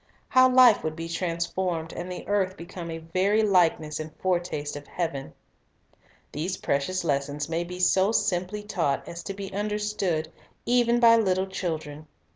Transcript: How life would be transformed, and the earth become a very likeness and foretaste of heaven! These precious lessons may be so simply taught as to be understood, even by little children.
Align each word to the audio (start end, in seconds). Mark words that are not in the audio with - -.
How 0.29 0.49
life 0.49 0.83
would 0.83 0.95
be 0.95 1.07
transformed, 1.07 1.93
and 1.93 2.11
the 2.11 2.27
earth 2.27 2.57
become 2.57 2.89
a 2.89 2.97
very 2.97 3.43
likeness 3.43 3.99
and 3.99 4.11
foretaste 4.17 4.75
of 4.75 4.87
heaven! 4.87 5.31
These 6.31 6.57
precious 6.57 7.03
lessons 7.03 7.47
may 7.47 7.63
be 7.63 7.79
so 7.79 8.11
simply 8.11 8.63
taught 8.63 9.07
as 9.07 9.21
to 9.25 9.35
be 9.35 9.53
understood, 9.53 10.31
even 10.65 10.99
by 10.99 11.17
little 11.17 11.45
children. 11.45 12.07